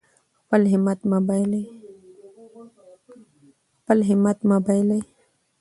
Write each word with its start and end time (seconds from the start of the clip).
خپل 0.43 0.61
همت 4.01 4.39
مه 4.51 4.57
بایلئ. 4.65 4.99